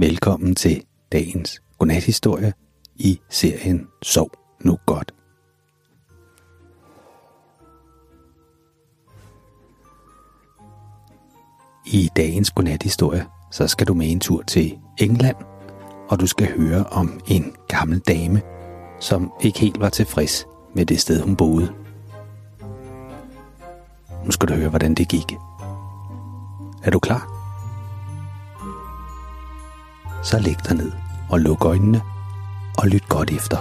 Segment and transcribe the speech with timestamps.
[0.00, 2.52] Velkommen til dagens godnathistorie
[2.96, 4.30] i serien Sov
[4.64, 5.14] nu godt.
[11.86, 15.36] I dagens godnathistorie, så skal du med en tur til England,
[16.08, 18.42] og du skal høre om en gammel dame,
[19.00, 21.74] som ikke helt var tilfreds med det sted, hun boede.
[24.24, 25.32] Nu skal du høre, hvordan det gik.
[26.84, 27.37] Er du klar?
[30.22, 30.92] Så læg dig ned
[31.30, 32.02] og luk øjnene
[32.78, 33.56] og lyt godt efter.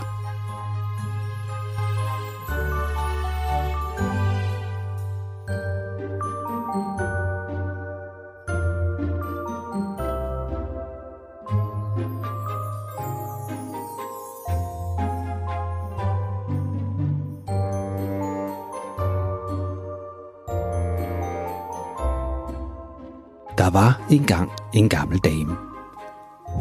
[23.58, 25.67] Der var engang en gammel dame.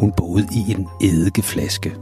[0.01, 1.97] Hun boede i en eddikeflaske.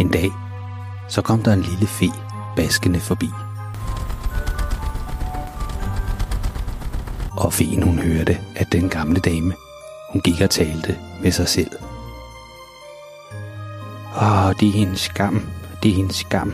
[0.00, 0.30] En dag,
[1.08, 2.06] så kom der en lille fe
[2.56, 3.28] baskende forbi.
[7.30, 9.54] Og feen hun hørte, at den gamle dame,
[10.12, 11.70] hun gik og talte med sig selv.
[14.22, 15.42] Åh, det er en skam,
[15.82, 16.52] det er en skam.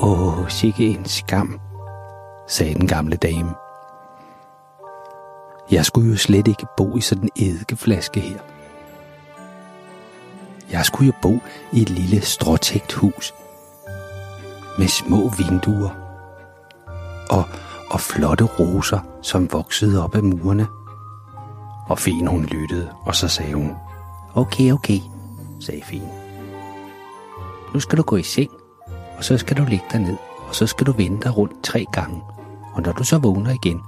[0.00, 1.60] Åh, sikke en skam,
[2.48, 3.65] sagde den gamle dame.
[5.76, 8.38] Jeg skulle jo slet ikke bo i sådan en eddikeflaske her.
[10.70, 11.38] Jeg skulle jo bo
[11.72, 13.34] i et lille stråtægt hus
[14.78, 15.90] med små vinduer
[17.30, 17.44] og,
[17.90, 20.66] og flotte roser, som voksede op af murene.
[21.88, 23.72] Og Fien hun lyttede, og så sagde hun,
[24.34, 25.00] Okay, okay,
[25.60, 26.08] sagde Fien.
[27.74, 28.50] Nu skal du gå i seng,
[29.18, 30.16] og så skal du ligge dig ned,
[30.48, 32.22] og så skal du vende dig rundt tre gange.
[32.74, 33.80] Og når du så vågner igen,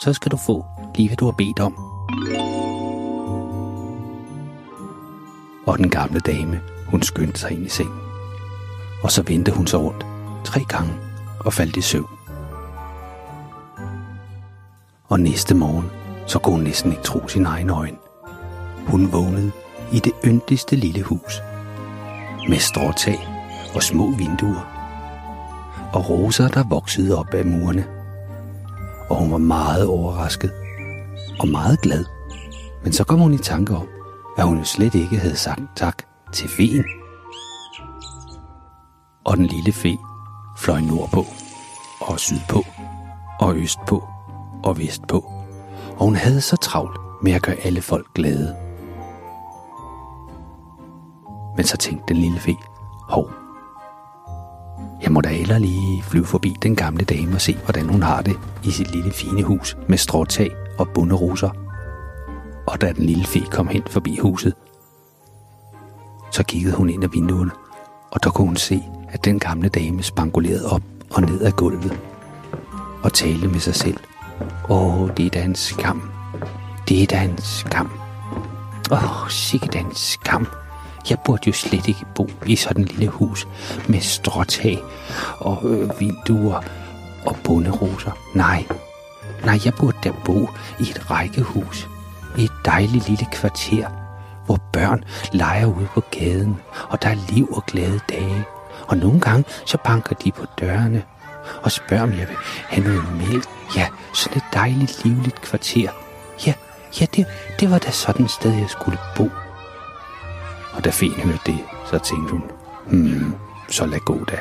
[0.00, 0.64] så skal du få
[0.96, 1.74] blive, hvad du har bedt om.
[5.66, 7.90] Og den gamle dame, hun skyndte sig ind i seng.
[9.02, 10.06] Og så vendte hun sig rundt
[10.44, 10.92] tre gange
[11.40, 12.08] og faldt i søvn.
[15.08, 15.90] Og næste morgen,
[16.26, 17.98] så kunne hun næsten ikke tro sin egen øjne.
[18.86, 19.52] Hun vågnede
[19.92, 21.40] i det yndigste lille hus.
[22.48, 23.28] Med stråtag
[23.74, 24.66] og små vinduer.
[25.92, 27.86] Og roser, der voksede op af murene.
[29.08, 30.52] Og hun var meget overrasket
[31.38, 32.04] og meget glad.
[32.84, 33.88] Men så kom hun i tanke om,
[34.38, 36.02] at hun jo slet ikke havde sagt tak
[36.32, 36.84] til feen.
[39.24, 39.98] Og den lille fe
[40.58, 41.26] fløj nordpå,
[42.00, 42.64] og sydpå,
[43.40, 44.04] og østpå,
[44.64, 45.32] og vestpå.
[45.96, 48.56] Og hun havde så travlt med at gøre alle folk glade.
[51.56, 52.56] Men så tænkte den lille fe,
[53.08, 53.30] hov,
[55.02, 58.22] jeg må da heller lige flyve forbi den gamle dame og se, hvordan hun har
[58.22, 61.50] det i sit lille fine hus med stråtag og bunderoser.
[62.66, 64.54] Og da den lille fe kom hen forbi huset,
[66.30, 67.50] så kiggede hun ind ad vinduerne,
[68.10, 72.00] og der kunne hun se, at den gamle dame spangulerede op og ned ad gulvet
[73.02, 73.96] og talte med sig selv.
[74.68, 76.10] Åh, det er da en skam.
[76.88, 77.90] Det er da en skam.
[78.92, 80.46] Åh, sikkert da en skam.
[81.10, 83.48] Jeg burde jo slet ikke bo i sådan et lille hus
[83.88, 84.82] med stråtag
[85.38, 86.60] og øh, vinduer
[87.26, 88.10] og bunderoser.
[88.34, 88.64] Nej,
[89.46, 90.48] nej, jeg burde da bo
[90.78, 91.88] i et rækkehus.
[92.38, 93.88] I et dejligt lille kvarter,
[94.46, 96.56] hvor børn leger ude på gaden,
[96.88, 98.44] og der er liv og glade dage.
[98.88, 101.02] Og nogle gange så banker de på dørene
[101.62, 102.36] og spørger, om jeg vil
[102.68, 103.48] have noget mælk.
[103.76, 105.90] Ja, sådan et dejligt livligt kvarter.
[106.46, 106.54] Ja,
[107.00, 107.26] ja, det,
[107.60, 109.30] det var da sådan et sted, jeg skulle bo.
[110.72, 111.58] Og da Fien hørte det,
[111.90, 112.42] så tænkte hun,
[112.86, 113.34] hmm,
[113.70, 114.38] så lad gå da.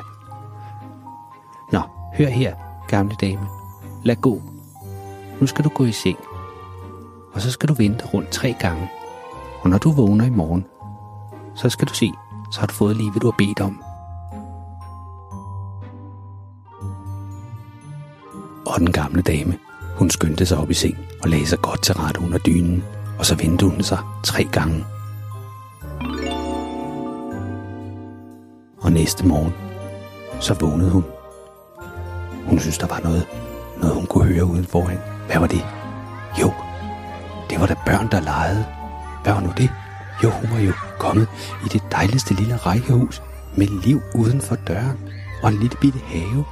[1.72, 1.82] Nå,
[2.18, 2.56] hør her,
[2.88, 3.48] gamle dame.
[4.04, 4.55] Lad gå.
[5.42, 6.18] Nu skal du gå i seng.
[7.34, 8.90] Og så skal du vente rundt tre gange.
[9.62, 10.66] Og når du vågner i morgen,
[11.56, 12.12] så skal du se,
[12.52, 13.84] så har du fået lige, hvad du har bedt om.
[18.66, 19.58] Og den gamle dame,
[19.98, 22.84] hun skyndte sig op i seng og lagde sig godt til rette under dynen,
[23.20, 24.86] og så vendte hun sig tre gange.
[28.78, 29.54] Og næste morgen,
[30.40, 31.04] så vågnede hun.
[32.48, 33.28] Hun synes, der var noget,
[33.78, 35.15] noget hun kunne høre uden foran.
[35.26, 35.66] Hvad var det?
[36.42, 36.54] Jo,
[37.50, 38.66] det var da børn, der legede.
[39.24, 39.70] Hvad var nu det?
[40.24, 41.28] Jo, hun var jo kommet
[41.66, 43.22] i det dejligste lille rækkehus
[43.58, 45.00] med liv uden for døren
[45.44, 46.46] og en lille bitte have.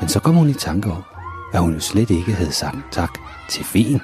[0.00, 1.02] Men så kom hun i tanke om,
[1.52, 3.18] at hun jo slet ikke havde sagt tak
[3.50, 4.00] til feen.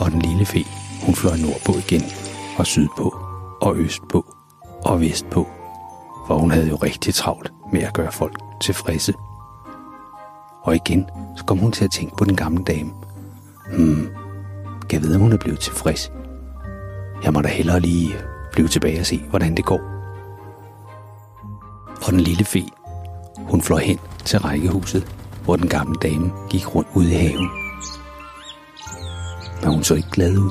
[0.00, 0.64] Og den lille fe,
[1.06, 2.02] hun fløj nordpå igen,
[2.58, 3.16] og sydpå,
[3.60, 4.34] og østpå,
[4.84, 5.48] og vestpå.
[6.26, 9.14] For hun havde jo rigtig travlt med at gøre folk tilfredse.
[10.62, 11.06] Og igen,
[11.36, 12.90] så kom hun til at tænke på den gamle dame.
[13.76, 14.08] Hmm,
[14.80, 16.12] kan jeg vide, om hun er blevet tilfreds?
[17.24, 18.14] Jeg må da hellere lige
[18.54, 19.80] flyve tilbage og se, hvordan det går.
[22.06, 22.64] Og den lille fe,
[23.38, 27.50] hun fløj hen til rækkehuset, hvor den gamle dame gik rundt ude i haven.
[29.62, 30.50] Men hun så ikke glad ud,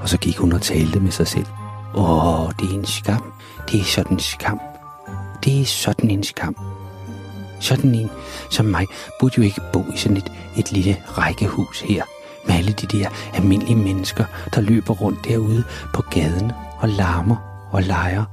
[0.00, 1.46] og så gik hun og talte med sig selv.
[1.94, 3.32] Åh, det er en skam.
[3.70, 4.60] Det er sådan en skam.
[5.44, 6.56] Det er sådan en skam.
[7.60, 8.10] Sådan en
[8.50, 8.86] som mig
[9.20, 12.04] burde jo ikke bo i sådan et, et lille rækkehus her,
[12.46, 14.24] med alle de der almindelige mennesker,
[14.54, 15.64] der løber rundt derude
[15.94, 17.36] på gaden og larmer
[17.72, 18.24] og leger.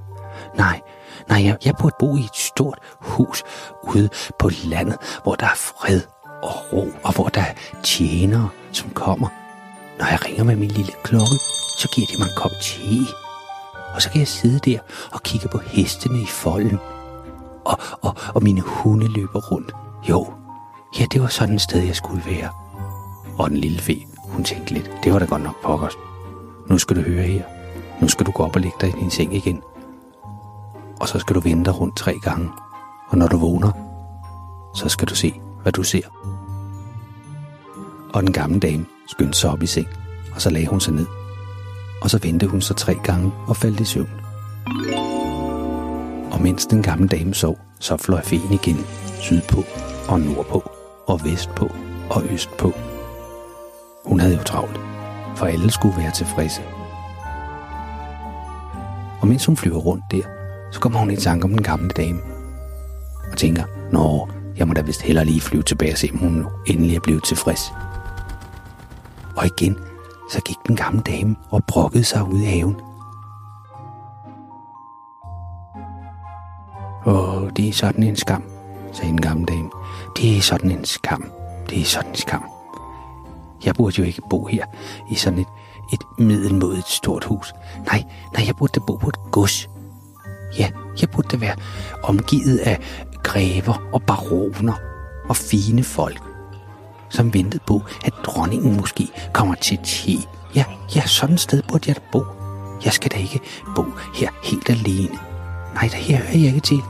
[0.57, 0.81] Nej,
[1.29, 3.43] nej, jeg, jeg burde bo i et stort hus
[3.83, 4.09] ude
[4.39, 6.01] på landet, hvor der er fred
[6.43, 7.53] og ro, og hvor der er
[7.83, 9.27] tjenere, som kommer.
[9.99, 11.35] Når jeg ringer med min lille klokke,
[11.79, 12.99] så giver de mig en kop te.
[13.95, 14.79] Og så kan jeg sidde der
[15.11, 16.79] og kigge på hestene i folden.
[17.65, 19.71] Og, og, og mine hunde løber rundt.
[20.09, 20.33] Jo,
[20.99, 22.49] ja, det var sådan et sted, jeg skulle være.
[23.37, 25.93] Og den lille fe, hun tænkte lidt, det var da godt nok pokkers.
[26.69, 27.43] Nu skal du høre her.
[28.01, 29.61] Nu skal du gå op og lægge dig i din seng igen.
[30.99, 32.49] Og så skal du vende dig rundt tre gange.
[33.09, 33.71] Og når du vågner,
[34.75, 36.01] så skal du se, hvad du ser.
[38.13, 39.87] Og den gamle dame skyndte sig op i seng,
[40.35, 41.05] og så lagde hun sig ned.
[42.01, 44.09] Og så vendte hun sig tre gange og faldt i søvn.
[46.45, 48.77] Mens den gamle dame sov, så fløj feen igen
[49.21, 49.63] sydpå
[50.07, 50.71] og nordpå
[51.07, 51.69] og vestpå
[52.09, 52.73] og østpå.
[54.05, 54.79] Hun havde jo travlt,
[55.35, 56.61] for alle skulle være tilfredse.
[59.21, 60.21] Og mens hun flyver rundt der,
[60.71, 62.19] så kommer hun i tanke om den gamle dame.
[63.31, 66.31] Og tænker, nå, jeg må da vist hellere lige flyve tilbage og se, om hun
[66.31, 67.73] nu endelig er blevet tilfreds.
[69.35, 69.77] Og igen,
[70.31, 72.75] så gik den gamle dame og brokkede sig ud i haven.
[77.05, 78.43] Åh, det er sådan en skam,
[78.93, 79.69] sagde en gammel dame.
[80.17, 81.31] Det er sådan en skam.
[81.69, 82.43] Det er sådan en skam.
[83.65, 84.65] Jeg burde jo ikke bo her
[85.11, 85.47] i sådan et,
[85.93, 87.53] et middelmodigt stort hus.
[87.85, 88.03] Nej,
[88.33, 89.69] nej, jeg burde da bo på et gods.
[90.59, 90.69] Ja,
[91.01, 91.55] jeg burde da være
[92.03, 92.79] omgivet af
[93.23, 94.73] grever og baroner
[95.29, 96.21] og fine folk,
[97.09, 100.11] som ventede på, at dronningen måske kommer til te.
[100.55, 100.65] Ja,
[100.95, 102.23] ja, sådan et sted burde jeg da bo.
[102.85, 103.39] Jeg skal da ikke
[103.75, 103.85] bo
[104.15, 105.17] her helt alene.
[105.73, 106.81] Nej, der her hører jeg ikke til.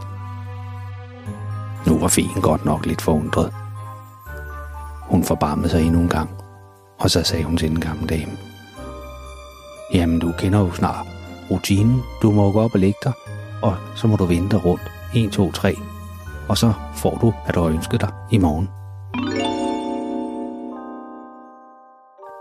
[1.87, 3.53] Nu var feen godt nok lidt forundret.
[5.01, 6.29] Hun forbarmede sig endnu en gang,
[6.99, 8.31] og så sagde hun til den gamle dame.
[9.93, 11.07] Jamen, du kender jo snart
[11.51, 12.01] rutinen.
[12.21, 13.13] Du må gå op og lægge dig,
[13.61, 14.91] og så må du vente rundt.
[15.15, 15.75] 1, 2, 3.
[16.49, 18.69] Og så får du, hvad du har ønsket dig i morgen.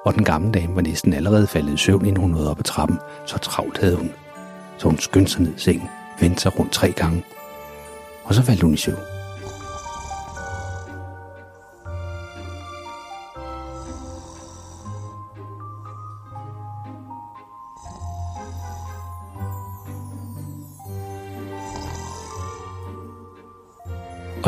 [0.07, 2.65] Og den gamle dame var næsten allerede faldet i søvn, inden hun nåede op ad
[2.65, 2.99] trappen.
[3.27, 4.11] Så travlt havde hun.
[4.79, 5.89] Så hun skyndte sig ned i sengen,
[6.21, 7.25] vendte sig rundt tre gange.
[8.25, 9.14] Og så faldt hun i søvn.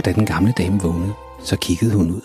[0.06, 1.12] Da den gamle dame vågnede,
[1.44, 2.20] så kiggede hun ud.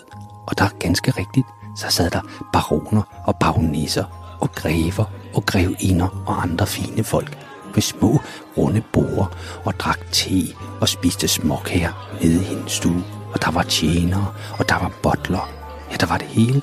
[0.47, 2.21] Og der ganske rigtigt, så sad der
[2.53, 7.37] baroner og baronisser og grever og grevinder og andre fine folk
[7.73, 8.19] ved små
[8.57, 9.25] runde borde
[9.65, 10.41] og drak te
[10.81, 13.03] og spiste småkager nede i hendes stue.
[13.33, 14.27] Og der var tjenere,
[14.59, 15.49] og der var bottler.
[15.91, 16.61] Ja, der var det hele.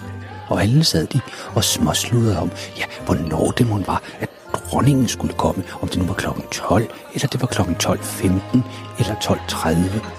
[0.49, 1.21] Og alle sad de
[1.55, 6.05] og småsludrede om, ja, hvornår det måtte var, at dronningen skulle komme, om det nu
[6.05, 8.59] var klokken 12, eller det var klokken 12.15,
[8.99, 10.18] eller 12.30.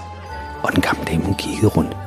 [0.64, 1.98] Og den gamle dame, hun kiggede rundt.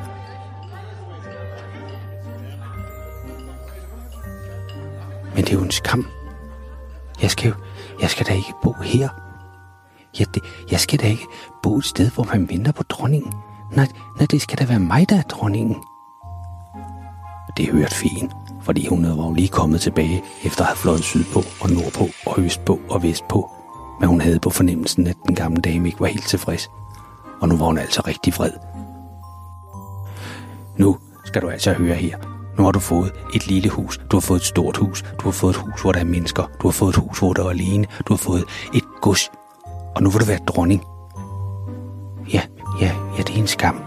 [5.35, 6.06] Men det er jo en skam.
[7.23, 7.54] Jeg skal jo,
[8.00, 9.09] jeg skal da ikke bo her.
[10.18, 11.26] Jeg, det, jeg skal da ikke
[11.62, 13.32] bo et sted, hvor man venter på dronningen.
[13.73, 13.87] Nej,
[14.18, 15.76] nej, det skal da være mig, der er dronningen.
[17.56, 18.32] Det hørte fint,
[18.62, 22.35] fordi hun var jo lige kommet tilbage, efter at have fløjet sydpå og nordpå og
[22.38, 23.50] østpå og vestpå.
[24.00, 26.71] Men hun havde på fornemmelsen, at den gamle dame ikke var helt tilfreds.
[27.42, 28.52] Og nu var hun altså rigtig vred.
[30.76, 32.18] Nu skal du altså høre her.
[32.58, 35.30] Nu har du fået et lille hus, du har fået et stort hus, du har
[35.30, 37.50] fået et hus, hvor der er mennesker, du har fået et hus, hvor der er
[37.50, 38.44] alene, du har fået
[38.75, 39.30] et gods,
[39.94, 40.84] og nu vil du være dronning.
[42.32, 42.42] Ja,
[42.80, 43.82] ja, ja, det er en skam.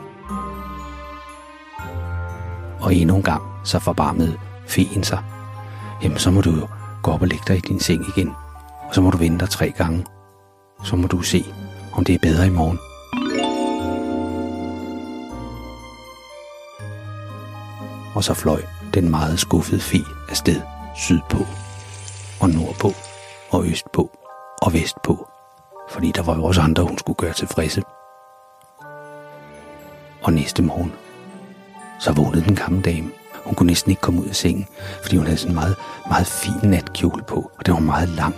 [2.81, 5.23] Og endnu en gang, så forbarmede feen sig.
[6.03, 6.67] Jamen, så må du jo
[7.03, 8.31] gå op og lægge dig i din seng igen,
[8.87, 10.05] og så må du vente dig tre gange.
[10.83, 11.45] Så må du se,
[11.93, 12.79] om det er bedre i morgen.
[18.15, 18.61] Og så fløj
[18.93, 20.61] den meget skuffede fi afsted
[20.95, 21.37] sydpå
[22.41, 22.91] og nordpå
[23.51, 24.11] og østpå
[24.61, 25.27] og vestpå,
[25.89, 27.83] fordi der var jo også andre, hun skulle gøre tilfredse.
[30.23, 30.93] Og næste morgen,
[31.99, 33.09] så vågnede den gamle dame.
[33.45, 34.67] Hun kunne næsten ikke komme ud af sengen,
[35.01, 35.75] fordi hun havde sådan en meget,
[36.07, 38.35] meget fin natkjole på, og den var meget lang.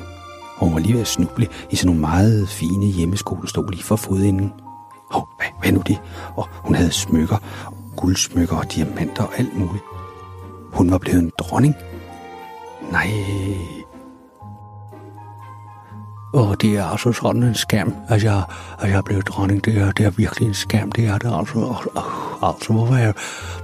[0.57, 3.95] Og hun var lige ved at snuble i sådan nogle meget fine hjemmeskolestol lige for
[3.95, 4.53] fodenden.
[5.13, 6.01] Åh, oh, hvad, hvad nu det?
[6.35, 7.37] Og hun havde smykker,
[7.97, 9.83] guldsmykker og diamanter og alt muligt.
[10.73, 11.75] Hun var blevet en dronning.
[12.91, 13.07] Nej.
[16.33, 18.43] Åh, det er altså sådan en skam, at jeg,
[18.79, 19.65] at jeg blev dronning.
[19.65, 21.59] Det er, det er virkelig en skam, det er det altså.
[21.59, 23.13] Oh, altså, hvor var jeg,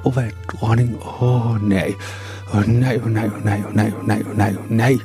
[0.02, 0.98] hvor var jeg dronning?
[1.06, 1.94] Åh, oh, nej.
[2.54, 4.98] Åh, oh, nej, oh, nej, oh, nej, oh, nej, oh, nej, oh, nej, oh, nej.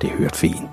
[0.00, 0.70] Det hørte fint.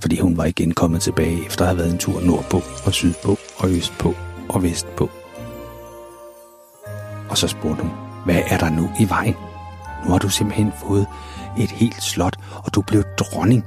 [0.00, 3.36] Fordi hun var igen kommet tilbage efter at have været en tur nordpå og sydpå
[3.58, 4.14] og østpå
[4.48, 5.10] og vestpå.
[7.30, 7.92] Og så spurgte hun,
[8.24, 9.34] hvad er der nu i vejen?
[10.04, 11.06] Nu har du simpelthen fået
[11.58, 13.64] et helt slot, og du blev dronning.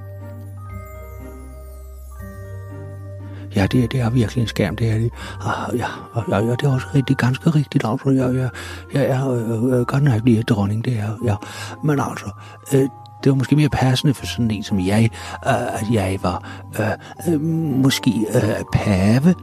[3.56, 5.12] Ja, det, det er virkelig en skærm, det er det.
[5.46, 8.10] Ah, ja, ah, ja, ja, det er også rigtig, ganske rigtigt, altså.
[8.10, 8.50] Jeg, ja,
[8.94, 11.36] jeg er øh, øh, godt nok lige dronning, det er, ja.
[11.84, 12.30] Men altså,
[12.74, 12.90] øh,
[13.24, 15.10] det var måske mere passende for sådan en som jeg,
[15.48, 16.44] øh, at jeg var
[16.80, 17.42] øh, øh,
[17.84, 19.36] måske øh, pave.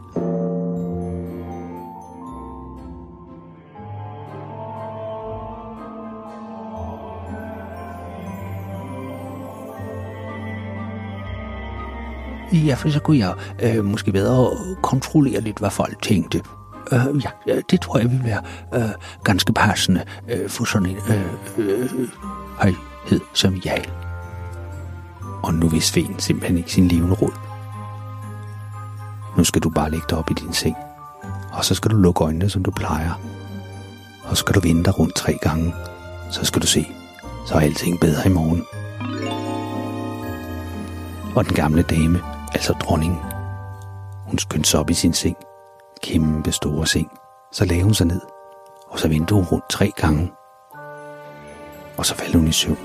[12.53, 16.43] Ja, for så kunne jeg øh, måske bedre kontrollere lidt, hvad folk tænkte.
[16.93, 18.43] Øh, ja, øh, det tror jeg ville være
[18.75, 18.91] øh,
[19.25, 22.09] ganske passende øh, for sådan en øh, øh,
[22.59, 23.85] højhed som jeg.
[25.43, 27.33] Og nu vidste Fen simpelthen ikke sin levende råd.
[29.37, 30.77] Nu skal du bare lægge dig op i din seng.
[31.53, 33.21] Og så skal du lukke øjnene, som du plejer.
[34.25, 35.75] Og så skal du vende dig rundt tre gange.
[36.31, 36.87] Så skal du se,
[37.47, 38.65] så er alting bedre i morgen.
[41.37, 42.21] Og den gamle dame
[42.55, 43.19] altså dronningen.
[44.27, 45.37] Hun skyndte sig op i sin seng.
[46.03, 47.11] Kæmpe store seng.
[47.53, 48.21] Så lagde hun sig ned,
[48.89, 50.33] og så vendte hun rundt tre gange.
[51.99, 52.79] Og så faldt hun i søvn.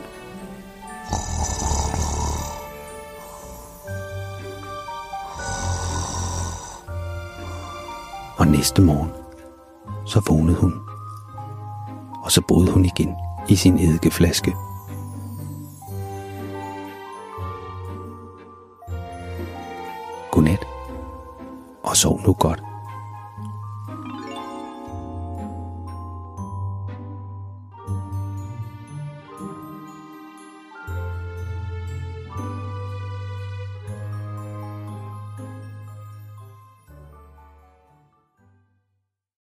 [8.37, 9.11] Og næste morgen,
[10.05, 10.73] så vågnede hun.
[12.23, 13.15] Og så boede hun igen
[13.49, 14.51] i sin eddikeflaske.
[14.51, 14.66] flaske
[21.97, 22.76] sov nu godt.